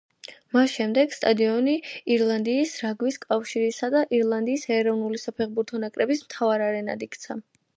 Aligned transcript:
მას 0.55 0.71
შემდეგ 0.75 1.11
სტადიონი 1.15 1.75
ირლანდიის 2.15 2.73
რაგბის 2.85 3.21
კავშირისა 3.27 3.91
და 3.97 4.01
ირლანდიის 4.21 4.67
ეროვნული 4.79 5.23
საფეხბურთო 5.27 5.83
ნაკრების 5.85 6.25
მთავარ 6.29 6.69
არენად 6.71 7.07
იქცა. 7.11 7.43